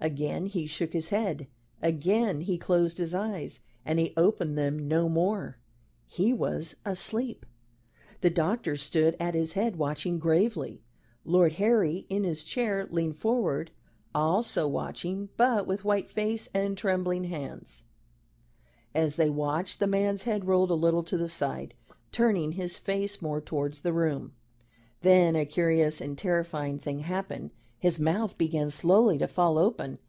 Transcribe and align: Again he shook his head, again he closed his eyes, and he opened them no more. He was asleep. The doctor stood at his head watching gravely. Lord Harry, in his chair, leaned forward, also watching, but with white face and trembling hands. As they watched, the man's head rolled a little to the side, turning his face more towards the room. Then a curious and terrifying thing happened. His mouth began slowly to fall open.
Again 0.00 0.46
he 0.46 0.68
shook 0.68 0.92
his 0.92 1.08
head, 1.08 1.48
again 1.82 2.42
he 2.42 2.56
closed 2.56 2.98
his 2.98 3.14
eyes, 3.14 3.58
and 3.84 3.98
he 3.98 4.14
opened 4.16 4.56
them 4.56 4.86
no 4.86 5.08
more. 5.08 5.58
He 6.06 6.32
was 6.32 6.76
asleep. 6.86 7.44
The 8.20 8.30
doctor 8.30 8.76
stood 8.76 9.16
at 9.18 9.34
his 9.34 9.54
head 9.54 9.74
watching 9.74 10.20
gravely. 10.20 10.84
Lord 11.24 11.54
Harry, 11.54 12.06
in 12.08 12.22
his 12.22 12.44
chair, 12.44 12.86
leaned 12.92 13.16
forward, 13.16 13.72
also 14.14 14.68
watching, 14.68 15.30
but 15.36 15.66
with 15.66 15.84
white 15.84 16.08
face 16.08 16.48
and 16.54 16.78
trembling 16.78 17.24
hands. 17.24 17.82
As 18.94 19.16
they 19.16 19.28
watched, 19.28 19.80
the 19.80 19.88
man's 19.88 20.22
head 20.22 20.44
rolled 20.44 20.70
a 20.70 20.74
little 20.74 21.02
to 21.02 21.16
the 21.16 21.28
side, 21.28 21.74
turning 22.12 22.52
his 22.52 22.78
face 22.78 23.20
more 23.20 23.40
towards 23.40 23.80
the 23.80 23.92
room. 23.92 24.30
Then 25.00 25.34
a 25.34 25.44
curious 25.44 26.00
and 26.00 26.16
terrifying 26.16 26.78
thing 26.78 27.00
happened. 27.00 27.50
His 27.80 27.96
mouth 28.00 28.36
began 28.36 28.70
slowly 28.70 29.18
to 29.18 29.28
fall 29.28 29.56
open. 29.56 30.00